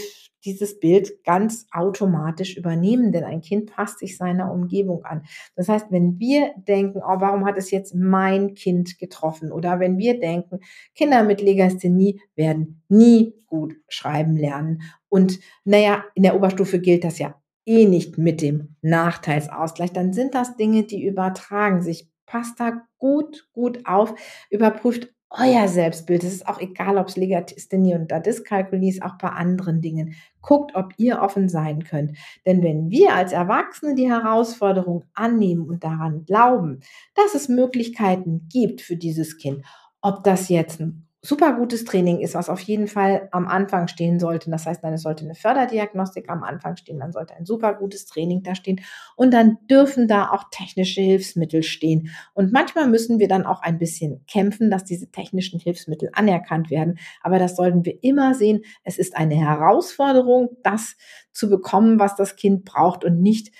dieses 0.44 0.80
Bild 0.80 1.24
ganz 1.24 1.66
automatisch 1.72 2.56
übernehmen, 2.56 3.12
denn 3.12 3.24
ein 3.24 3.40
Kind 3.40 3.70
passt 3.70 3.98
sich 3.98 4.16
seiner 4.16 4.52
Umgebung 4.52 5.04
an. 5.04 5.22
Das 5.56 5.68
heißt, 5.68 5.86
wenn 5.90 6.18
wir 6.18 6.52
denken, 6.56 6.98
oh, 6.98 7.20
warum 7.20 7.44
hat 7.46 7.56
es 7.56 7.70
jetzt 7.70 7.94
mein 7.94 8.54
Kind 8.54 8.98
getroffen? 8.98 9.52
Oder 9.52 9.80
wenn 9.80 9.98
wir 9.98 10.18
denken, 10.18 10.60
Kinder 10.94 11.22
mit 11.22 11.40
Legasthenie 11.40 12.20
werden 12.34 12.82
nie 12.88 13.34
gut 13.46 13.74
schreiben 13.88 14.36
lernen. 14.36 14.82
Und 15.08 15.40
naja, 15.64 16.04
in 16.14 16.22
der 16.22 16.36
Oberstufe 16.36 16.80
gilt 16.80 17.04
das 17.04 17.18
ja 17.18 17.34
eh 17.66 17.86
nicht 17.86 18.18
mit 18.18 18.40
dem 18.40 18.76
Nachteilsausgleich, 18.82 19.92
dann 19.92 20.12
sind 20.12 20.34
das 20.34 20.56
Dinge, 20.56 20.84
die 20.84 21.04
übertragen 21.04 21.82
sich. 21.82 22.08
Passt 22.26 22.60
da 22.60 22.86
gut, 22.98 23.48
gut 23.52 23.86
auf, 23.86 24.14
überprüft 24.50 25.12
euer 25.30 25.68
Selbstbild. 25.68 26.24
Es 26.24 26.34
ist 26.34 26.48
auch 26.48 26.60
egal, 26.60 26.98
ob 26.98 27.08
es 27.08 27.16
Legasthenie 27.16 27.94
und 27.94 28.10
Dyskalkulie 28.26 28.90
ist, 28.90 29.02
auch 29.02 29.16
bei 29.18 29.28
anderen 29.28 29.80
Dingen. 29.80 30.14
Guckt, 30.40 30.74
ob 30.74 30.92
ihr 30.96 31.20
offen 31.20 31.48
sein 31.48 31.84
könnt. 31.84 32.16
Denn 32.46 32.62
wenn 32.62 32.90
wir 32.90 33.14
als 33.14 33.32
Erwachsene 33.32 33.94
die 33.94 34.10
Herausforderung 34.10 35.04
annehmen 35.14 35.68
und 35.68 35.84
daran 35.84 36.24
glauben, 36.24 36.80
dass 37.14 37.34
es 37.34 37.48
Möglichkeiten 37.48 38.48
gibt 38.52 38.80
für 38.80 38.96
dieses 38.96 39.38
Kind, 39.38 39.64
ob 40.00 40.24
das 40.24 40.48
jetzt 40.48 40.80
ein 40.80 41.06
super 41.22 41.52
gutes 41.52 41.84
Training 41.84 42.20
ist, 42.20 42.34
was 42.34 42.48
auf 42.48 42.60
jeden 42.60 42.86
Fall 42.86 43.28
am 43.30 43.46
Anfang 43.46 43.88
stehen 43.88 44.18
sollte. 44.18 44.50
Das 44.50 44.64
heißt, 44.64 44.82
dann 44.82 44.96
sollte 44.96 45.24
eine 45.24 45.34
Förderdiagnostik 45.34 46.30
am 46.30 46.42
Anfang 46.42 46.76
stehen, 46.76 46.98
dann 46.98 47.12
sollte 47.12 47.34
ein 47.34 47.44
super 47.44 47.74
gutes 47.74 48.06
Training 48.06 48.42
da 48.42 48.54
stehen 48.54 48.80
und 49.16 49.32
dann 49.32 49.58
dürfen 49.70 50.08
da 50.08 50.30
auch 50.30 50.44
technische 50.50 51.02
Hilfsmittel 51.02 51.62
stehen. 51.62 52.10
Und 52.32 52.52
manchmal 52.52 52.88
müssen 52.88 53.18
wir 53.18 53.28
dann 53.28 53.44
auch 53.44 53.60
ein 53.60 53.78
bisschen 53.78 54.24
kämpfen, 54.26 54.70
dass 54.70 54.84
diese 54.84 55.10
technischen 55.10 55.60
Hilfsmittel 55.60 56.08
anerkannt 56.14 56.70
werden. 56.70 56.98
Aber 57.22 57.38
das 57.38 57.54
sollten 57.54 57.84
wir 57.84 58.02
immer 58.02 58.34
sehen. 58.34 58.62
Es 58.82 58.98
ist 58.98 59.14
eine 59.14 59.36
Herausforderung, 59.36 60.56
das 60.62 60.96
zu 61.32 61.50
bekommen, 61.50 61.98
was 61.98 62.16
das 62.16 62.36
Kind 62.36 62.64
braucht 62.64 63.04
und 63.04 63.20
nicht 63.20 63.50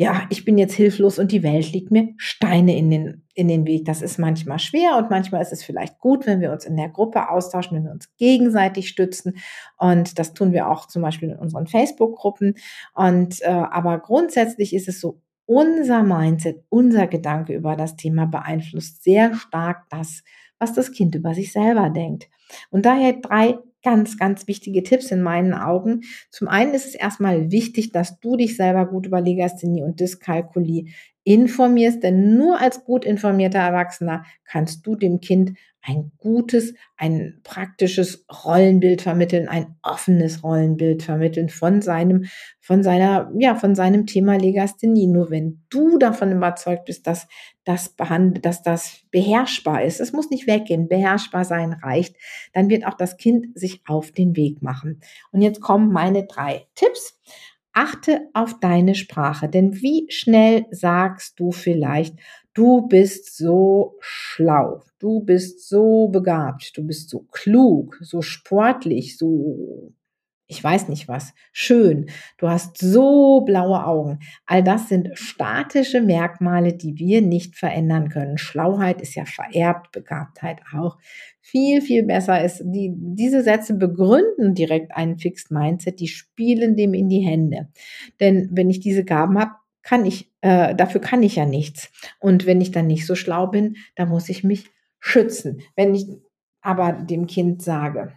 ja, 0.00 0.26
ich 0.30 0.46
bin 0.46 0.56
jetzt 0.56 0.72
hilflos 0.72 1.18
und 1.18 1.30
die 1.30 1.42
Welt 1.42 1.72
liegt 1.72 1.90
mir 1.90 2.14
Steine 2.16 2.74
in 2.74 2.90
den, 2.90 3.26
in 3.40 3.48
den 3.48 3.66
Weg. 3.66 3.86
Das 3.86 4.02
ist 4.02 4.18
manchmal 4.18 4.58
schwer 4.58 4.98
und 4.98 5.08
manchmal 5.08 5.40
ist 5.40 5.52
es 5.52 5.64
vielleicht 5.64 5.98
gut, 5.98 6.26
wenn 6.26 6.42
wir 6.42 6.52
uns 6.52 6.66
in 6.66 6.76
der 6.76 6.90
Gruppe 6.90 7.30
austauschen, 7.30 7.74
wenn 7.74 7.84
wir 7.84 7.90
uns 7.90 8.14
gegenseitig 8.18 8.88
stützen. 8.88 9.38
Und 9.78 10.18
das 10.18 10.34
tun 10.34 10.52
wir 10.52 10.68
auch 10.68 10.86
zum 10.86 11.00
Beispiel 11.00 11.30
in 11.30 11.38
unseren 11.38 11.66
Facebook-Gruppen. 11.66 12.56
Und 12.92 13.40
äh, 13.40 13.46
aber 13.46 13.98
grundsätzlich 13.98 14.74
ist 14.74 14.88
es 14.88 15.00
so, 15.00 15.22
unser 15.46 16.02
Mindset, 16.02 16.64
unser 16.68 17.06
Gedanke 17.06 17.54
über 17.54 17.76
das 17.76 17.96
Thema 17.96 18.26
beeinflusst 18.26 19.02
sehr 19.02 19.34
stark 19.34 19.86
das, 19.88 20.22
was 20.58 20.74
das 20.74 20.92
Kind 20.92 21.14
über 21.14 21.32
sich 21.32 21.50
selber 21.50 21.88
denkt. 21.88 22.28
Und 22.68 22.84
daher 22.84 23.14
drei 23.14 23.58
ganz, 23.82 24.18
ganz 24.18 24.46
wichtige 24.46 24.82
Tipps 24.82 25.10
in 25.10 25.22
meinen 25.22 25.54
Augen. 25.54 26.02
Zum 26.30 26.48
einen 26.48 26.74
ist 26.74 26.86
es 26.86 26.94
erstmal 26.94 27.50
wichtig, 27.50 27.92
dass 27.92 28.20
du 28.20 28.36
dich 28.36 28.56
selber 28.56 28.86
gut 28.86 29.06
über 29.06 29.20
Legasthenie 29.20 29.82
und 29.82 30.00
Dyskalkulie 30.00 30.86
informierst, 31.24 32.02
denn 32.02 32.36
nur 32.36 32.60
als 32.60 32.84
gut 32.84 33.04
informierter 33.04 33.58
Erwachsener 33.58 34.24
kannst 34.44 34.86
du 34.86 34.96
dem 34.96 35.20
Kind 35.20 35.52
ein 35.82 36.12
gutes, 36.18 36.74
ein 36.96 37.40
praktisches 37.42 38.26
Rollenbild 38.44 39.02
vermitteln, 39.02 39.48
ein 39.48 39.76
offenes 39.82 40.44
Rollenbild 40.44 41.02
vermitteln 41.02 41.48
von 41.48 41.80
seinem, 41.80 42.26
von 42.60 42.82
seiner, 42.82 43.32
ja, 43.38 43.54
von 43.54 43.74
seinem 43.74 44.06
Thema 44.06 44.36
Legasthenie. 44.36 45.06
Nur 45.06 45.30
wenn 45.30 45.62
du 45.70 45.98
davon 45.98 46.32
überzeugt 46.32 46.84
bist, 46.84 47.06
dass 47.06 47.28
das 47.64 47.90
behandelt, 47.90 48.44
dass 48.44 48.62
das 48.62 49.00
beherrschbar 49.10 49.84
ist, 49.84 50.00
es 50.00 50.12
muss 50.12 50.30
nicht 50.30 50.46
weggehen, 50.46 50.88
beherrschbar 50.88 51.44
sein 51.44 51.72
reicht, 51.72 52.16
dann 52.52 52.68
wird 52.68 52.86
auch 52.86 52.94
das 52.94 53.16
Kind 53.16 53.58
sich 53.58 53.82
auf 53.86 54.12
den 54.12 54.36
Weg 54.36 54.62
machen. 54.62 55.00
Und 55.32 55.40
jetzt 55.40 55.60
kommen 55.60 55.92
meine 55.92 56.26
drei 56.26 56.66
Tipps. 56.74 57.18
Achte 57.74 58.28
auf 58.34 58.58
deine 58.60 58.94
Sprache, 58.96 59.48
denn 59.48 59.74
wie 59.80 60.06
schnell 60.10 60.66
sagst 60.72 61.38
du 61.38 61.52
vielleicht, 61.52 62.16
du 62.52 62.88
bist 62.88 63.36
so 63.36 63.96
schlau, 64.00 64.82
du 64.98 65.20
bist 65.20 65.68
so 65.68 66.08
begabt, 66.08 66.76
du 66.76 66.84
bist 66.84 67.10
so 67.10 67.20
klug, 67.30 67.96
so 68.02 68.22
sportlich, 68.22 69.16
so 69.16 69.92
ich 70.50 70.62
weiß 70.62 70.88
nicht 70.88 71.06
was, 71.06 71.32
schön, 71.52 72.10
du 72.36 72.48
hast 72.48 72.76
so 72.76 73.42
blaue 73.42 73.86
Augen. 73.86 74.18
All 74.46 74.64
das 74.64 74.88
sind 74.88 75.10
statische 75.14 76.00
Merkmale, 76.00 76.74
die 76.74 76.98
wir 76.98 77.22
nicht 77.22 77.56
verändern 77.56 78.08
können. 78.08 78.36
Schlauheit 78.36 79.00
ist 79.00 79.14
ja 79.14 79.24
vererbt, 79.26 79.92
Begabtheit 79.92 80.60
auch. 80.76 80.98
Viel, 81.40 81.80
viel 81.80 82.02
besser 82.02 82.44
ist, 82.44 82.62
die, 82.64 82.92
diese 82.92 83.44
Sätze 83.44 83.74
begründen 83.74 84.54
direkt 84.54 84.94
einen 84.96 85.18
Fixed 85.18 85.52
Mindset, 85.52 86.00
die 86.00 86.08
spielen 86.08 86.74
dem 86.74 86.94
in 86.94 87.08
die 87.08 87.20
Hände. 87.20 87.68
Denn 88.18 88.48
wenn 88.50 88.70
ich 88.70 88.80
diese 88.80 89.04
Gaben 89.04 89.38
habe, 89.38 89.52
kann 89.82 90.04
ich, 90.04 90.32
äh, 90.40 90.74
dafür 90.74 91.00
kann 91.00 91.22
ich 91.22 91.36
ja 91.36 91.46
nichts. 91.46 91.92
Und 92.18 92.44
wenn 92.46 92.60
ich 92.60 92.72
dann 92.72 92.88
nicht 92.88 93.06
so 93.06 93.14
schlau 93.14 93.46
bin, 93.46 93.76
dann 93.94 94.08
muss 94.08 94.28
ich 94.28 94.42
mich 94.42 94.68
schützen. 94.98 95.60
Wenn 95.76 95.94
ich 95.94 96.06
aber 96.60 96.92
dem 96.92 97.28
Kind 97.28 97.62
sage, 97.62 98.12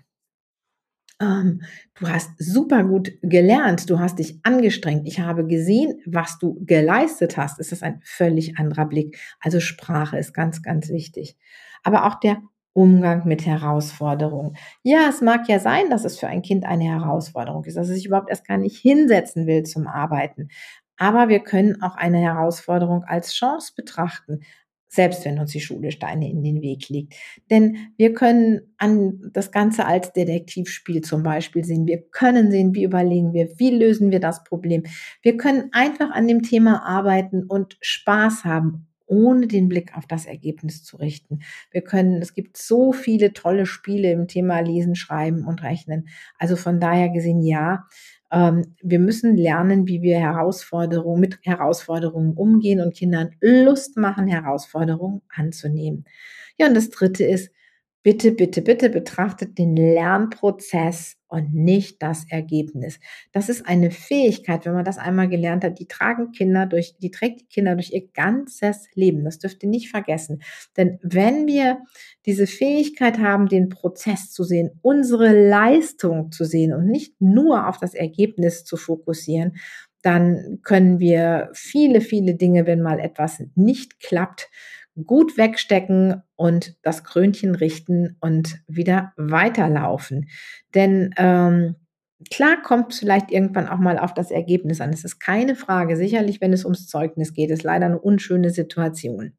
ähm, 1.24 1.62
du 1.96 2.10
hast 2.10 2.32
super 2.38 2.84
gut 2.84 3.14
gelernt, 3.22 3.90
du 3.90 4.00
hast 4.00 4.20
dich 4.20 4.40
angestrengt, 4.44 5.08
ich 5.08 5.20
habe 5.20 5.46
gesehen, 5.46 6.02
was 6.06 6.38
du 6.40 6.60
geleistet 6.66 7.38
hast, 7.38 7.60
ist 7.60 7.72
das 7.72 7.84
ein 7.84 8.02
völlig 8.04 8.58
anderer 8.58 8.86
Blick. 8.86 9.18
Also 9.40 9.60
Sprache 9.60 10.18
ist 10.18 10.34
ganz, 10.34 10.62
ganz 10.62 10.90
wichtig. 10.90 11.38
Aber 11.84 12.06
auch 12.06 12.20
der 12.20 12.42
Umgang 12.74 13.28
mit 13.28 13.46
Herausforderungen. 13.46 14.58
Ja, 14.82 15.08
es 15.08 15.22
mag 15.22 15.48
ja 15.48 15.60
sein, 15.60 15.90
dass 15.92 16.06
es 16.06 16.20
für 16.20 16.28
ein 16.28 16.42
Kind 16.42 16.66
eine 16.66 16.86
Herausforderung 16.86 17.64
ist, 17.66 17.78
dass 17.78 17.88
es 17.88 17.96
sich 17.96 18.08
überhaupt 18.08 18.30
erst 18.30 18.48
gar 18.48 18.58
nicht 18.58 18.78
hinsetzen 18.78 19.46
will 19.46 19.64
zum 19.64 19.88
Arbeiten. 19.88 20.50
Aber 20.98 21.30
wir 21.30 21.40
können 21.40 21.82
auch 21.82 21.96
eine 21.96 22.20
Herausforderung 22.20 23.04
als 23.04 23.34
Chance 23.34 23.74
betrachten 23.76 24.42
selbst 24.94 25.26
wenn 25.26 25.40
uns 25.40 25.52
die 25.52 25.60
Schule 25.60 25.92
Steine 25.92 26.30
in 26.30 26.44
den 26.44 26.62
Weg 26.62 26.88
legt. 26.90 27.16
Denn 27.50 27.78
wir 27.98 28.14
können 28.14 28.62
an 28.78 29.32
das 29.34 29.52
Ganze 29.52 29.86
als 29.86 30.14
Detektivspiel 30.14 31.02
zum 31.02 31.24
Beispiel 31.24 31.64
sehen. 31.64 31.88
Wir 31.88 32.02
können 32.12 32.52
sehen, 32.52 32.76
wie 32.76 32.84
überlegen 32.84 33.34
wir, 33.34 33.50
wie 33.58 33.72
lösen 33.72 34.12
wir 34.12 34.20
das 34.20 34.44
Problem. 34.44 34.84
Wir 35.24 35.36
können 35.36 35.70
einfach 35.72 36.12
an 36.12 36.28
dem 36.28 36.44
Thema 36.44 36.86
arbeiten 36.86 37.44
und 37.44 37.78
Spaß 37.82 38.46
haben, 38.46 38.88
ohne 39.08 39.48
den 39.48 39.68
Blick 39.68 39.98
auf 39.98 40.06
das 40.06 40.28
Ergebnis 40.28 40.84
zu 40.84 40.98
richten. 40.98 41.40
Wir 41.72 41.82
können, 41.82 42.22
es 42.22 42.36
gibt 42.36 42.58
so 42.58 42.94
viele 42.94 43.34
tolle 43.34 43.66
Spiele 43.66 44.12
im 44.12 44.28
Thema 44.28 44.60
Lesen, 44.60 44.96
Schreiben 44.96 45.46
und 45.46 45.64
Rechnen. 45.64 46.08
Also 46.38 46.56
von 46.56 46.80
daher 46.80 47.10
gesehen, 47.10 47.42
ja, 47.42 47.88
wir 48.34 49.00
müssen 49.00 49.38
lernen, 49.38 49.88
wie 49.88 50.02
wir 50.02 50.18
Herausforderungen, 50.20 51.20
mit 51.22 51.40
Herausforderungen 51.44 52.34
umgehen 52.34 52.82
und 52.82 52.96
Kindern 52.96 53.32
Lust 53.42 53.98
machen, 53.98 54.28
Herausforderungen 54.28 55.22
anzunehmen. 55.30 56.06
Ja, 56.58 56.68
und 56.68 56.74
das 56.76 56.90
dritte 56.90 57.26
ist, 57.26 57.52
bitte, 58.04 58.34
bitte, 58.34 58.62
bitte 58.62 58.90
betrachtet 58.90 59.58
den 59.58 59.76
Lernprozess 59.76 61.16
und 61.28 61.54
nicht 61.54 62.04
das 62.04 62.26
Ergebnis. 62.30 63.00
Das 63.32 63.50
ist 63.50 63.66
eine 63.66 63.90
Fähigkeit, 63.90 64.66
wenn 64.66 64.74
man 64.74 64.86
das 64.86 64.98
einmal 65.00 65.30
gelernt 65.30 65.64
hat, 65.64 65.80
die 65.80 65.88
tragen 65.88 66.32
Kinder 66.32 66.66
durch, 66.68 66.96
die 67.00 67.10
trägt 67.10 67.42
die 67.42 67.48
Kinder 67.48 67.74
durch 67.74 67.92
ihr 67.92 68.08
ganzes 68.14 68.88
Leben. 68.94 69.24
Das 69.24 69.40
dürft 69.40 69.64
ihr 69.64 69.70
nicht 69.70 69.90
vergessen. 69.90 70.44
Denn 70.78 71.00
wenn 71.02 71.48
wir 71.48 71.80
diese 72.26 72.46
Fähigkeit 72.46 73.18
haben, 73.18 73.48
den 73.48 73.70
Prozess 73.70 74.32
zu 74.32 74.44
sehen, 74.44 74.72
unsere 74.82 75.50
Leistung 75.50 76.32
zu 76.32 76.44
sehen 76.44 76.74
und 76.74 76.86
nicht 76.86 77.20
nur 77.20 77.68
auf 77.68 77.80
das 77.80 77.96
Ergebnis 77.96 78.66
zu 78.66 78.78
fokussieren, 78.78 79.54
dann 80.04 80.60
können 80.64 81.00
wir 81.00 81.50
viele, 81.54 82.02
viele 82.02 82.36
Dinge, 82.36 82.68
wenn 82.68 82.82
mal 82.82 83.00
etwas 83.00 83.42
nicht 83.56 84.02
klappt, 84.02 84.50
gut 85.06 85.38
wegstecken 85.38 86.22
und 86.36 86.78
das 86.84 87.04
Krönchen 87.04 87.56
richten 87.56 88.18
und 88.20 88.60
wieder 88.68 89.14
weiterlaufen. 89.18 90.30
Denn 90.76 91.14
ähm, 91.18 91.76
klar 92.32 92.62
kommt 92.62 92.94
es 92.94 93.00
vielleicht 93.00 93.32
irgendwann 93.32 93.68
auch 93.68 93.80
mal 93.80 93.98
auf 93.98 94.14
das 94.14 94.32
Ergebnis 94.32 94.82
an. 94.82 94.92
Es 94.92 95.04
ist 95.04 95.20
keine 95.20 95.56
Frage. 95.56 95.98
Sicherlich, 95.98 96.42
wenn 96.42 96.54
es 96.54 96.64
ums 96.64 96.88
Zeugnis 96.88 97.34
geht, 97.34 97.50
ist 97.50 97.64
leider 97.64 97.88
eine 97.88 98.00
unschöne 98.00 98.52
Situation. 98.52 99.38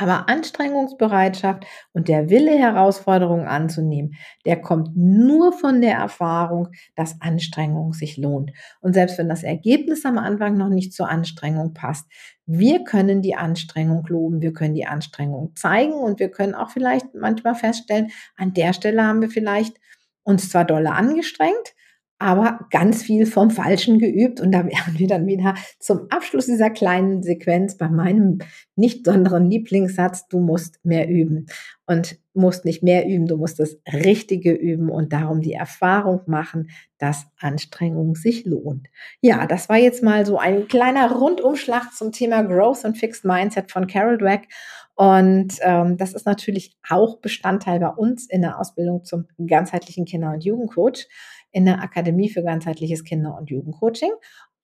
Aber 0.00 0.30
Anstrengungsbereitschaft 0.30 1.66
und 1.92 2.08
der 2.08 2.30
Wille, 2.30 2.56
Herausforderungen 2.56 3.46
anzunehmen, 3.46 4.14
der 4.46 4.60
kommt 4.60 4.96
nur 4.96 5.52
von 5.52 5.82
der 5.82 5.94
Erfahrung, 5.94 6.68
dass 6.96 7.20
Anstrengung 7.20 7.92
sich 7.92 8.16
lohnt. 8.16 8.50
Und 8.80 8.94
selbst 8.94 9.18
wenn 9.18 9.28
das 9.28 9.42
Ergebnis 9.42 10.06
am 10.06 10.16
Anfang 10.16 10.56
noch 10.56 10.70
nicht 10.70 10.94
zur 10.94 11.10
Anstrengung 11.10 11.74
passt, 11.74 12.06
wir 12.46 12.82
können 12.84 13.20
die 13.20 13.36
Anstrengung 13.36 14.06
loben, 14.08 14.40
wir 14.40 14.54
können 14.54 14.74
die 14.74 14.86
Anstrengung 14.86 15.54
zeigen 15.54 15.92
und 15.92 16.18
wir 16.18 16.30
können 16.30 16.54
auch 16.54 16.70
vielleicht 16.70 17.14
manchmal 17.14 17.54
feststellen, 17.54 18.10
an 18.36 18.54
der 18.54 18.72
Stelle 18.72 19.04
haben 19.04 19.20
wir 19.20 19.30
vielleicht 19.30 19.76
uns 20.22 20.48
zwar 20.48 20.64
dolle 20.64 20.92
angestrengt, 20.92 21.74
aber 22.20 22.66
ganz 22.70 23.02
viel 23.02 23.24
vom 23.24 23.50
Falschen 23.50 23.98
geübt. 23.98 24.40
Und 24.40 24.52
da 24.52 24.64
wären 24.64 24.98
wir 24.98 25.08
dann 25.08 25.26
wieder 25.26 25.54
zum 25.78 26.06
Abschluss 26.10 26.46
dieser 26.46 26.70
kleinen 26.70 27.22
Sequenz 27.22 27.76
bei 27.78 27.88
meinem 27.88 28.38
nicht 28.76 29.02
besonderen 29.02 29.50
Lieblingssatz, 29.50 30.28
du 30.28 30.38
musst 30.38 30.84
mehr 30.84 31.08
üben. 31.08 31.46
Und 31.86 32.18
musst 32.34 32.64
nicht 32.64 32.82
mehr 32.82 33.06
üben, 33.08 33.26
du 33.26 33.36
musst 33.36 33.58
das 33.58 33.78
Richtige 33.92 34.52
üben 34.52 34.90
und 34.90 35.12
darum 35.12 35.40
die 35.40 35.54
Erfahrung 35.54 36.20
machen, 36.26 36.70
dass 36.98 37.26
Anstrengung 37.40 38.14
sich 38.14 38.44
lohnt. 38.44 38.88
Ja, 39.20 39.46
das 39.46 39.68
war 39.68 39.78
jetzt 39.78 40.02
mal 40.02 40.24
so 40.24 40.38
ein 40.38 40.68
kleiner 40.68 41.10
Rundumschlag 41.10 41.92
zum 41.92 42.12
Thema 42.12 42.42
Growth 42.42 42.84
und 42.84 42.96
Fixed 42.96 43.24
Mindset 43.24 43.72
von 43.72 43.86
Carol 43.88 44.18
Dweck. 44.18 44.48
Und 44.94 45.54
ähm, 45.62 45.96
das 45.96 46.12
ist 46.12 46.26
natürlich 46.26 46.76
auch 46.88 47.18
Bestandteil 47.20 47.80
bei 47.80 47.88
uns 47.88 48.28
in 48.28 48.42
der 48.42 48.60
Ausbildung 48.60 49.02
zum 49.02 49.26
ganzheitlichen 49.46 50.04
Kinder- 50.04 50.32
und 50.32 50.44
Jugendcoach 50.44 51.08
in 51.52 51.64
der 51.64 51.82
Akademie 51.82 52.30
für 52.30 52.42
ganzheitliches 52.42 53.04
Kinder- 53.04 53.36
und 53.36 53.50
Jugendcoaching. 53.50 54.12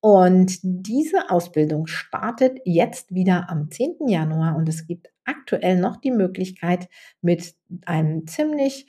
Und 0.01 0.59
diese 0.63 1.31
Ausbildung 1.31 1.87
startet 1.87 2.61
jetzt 2.65 3.13
wieder 3.15 3.51
am 3.51 3.71
10. 3.71 4.07
Januar 4.07 4.57
und 4.57 4.69
es 4.69 4.87
gibt 4.87 5.09
aktuell 5.25 5.81
noch 5.81 5.97
die 5.97 6.13
Möglichkeit 6.13 6.89
mit 7.23 7.55
einem 7.87 8.27
ziemlich 8.27 8.87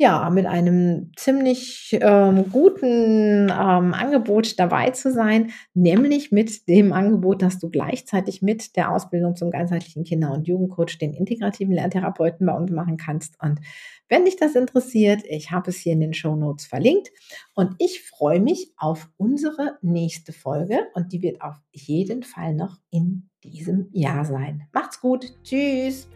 ja, 0.00 0.30
mit 0.30 0.46
einem 0.46 1.12
ziemlich 1.14 1.98
ähm, 2.00 2.46
guten 2.50 3.50
ähm, 3.50 3.92
Angebot 3.92 4.58
dabei 4.58 4.88
zu 4.92 5.12
sein, 5.12 5.52
nämlich 5.74 6.32
mit 6.32 6.66
dem 6.68 6.94
Angebot, 6.94 7.42
dass 7.42 7.58
du 7.58 7.68
gleichzeitig 7.68 8.40
mit 8.40 8.76
der 8.76 8.92
Ausbildung 8.92 9.36
zum 9.36 9.50
ganzheitlichen 9.50 10.04
Kinder- 10.04 10.32
und 10.32 10.48
Jugendcoach 10.48 10.96
den 10.98 11.12
integrativen 11.12 11.74
Lerntherapeuten 11.74 12.46
bei 12.46 12.54
uns 12.54 12.70
machen 12.70 12.96
kannst. 12.96 13.34
Und 13.42 13.60
wenn 14.08 14.24
dich 14.24 14.36
das 14.36 14.54
interessiert, 14.54 15.20
ich 15.28 15.50
habe 15.50 15.68
es 15.68 15.76
hier 15.76 15.92
in 15.92 16.00
den 16.00 16.14
Show 16.14 16.34
Notes 16.34 16.64
verlinkt 16.64 17.10
und 17.54 17.74
ich 17.76 18.02
freue 18.02 18.40
mich 18.40 18.72
auf 18.78 19.06
unsere 19.18 19.76
nächste 19.82 20.32
Folge 20.32 20.78
und 20.94 21.12
die 21.12 21.20
wird 21.20 21.42
auf 21.42 21.56
jeden 21.72 22.22
Fall 22.22 22.54
noch 22.54 22.78
in 22.90 23.28
diesem 23.44 23.90
Jahr 23.92 24.24
sein. 24.24 24.62
Macht's 24.72 24.98
gut. 24.98 25.34
Tschüss. 25.44 26.08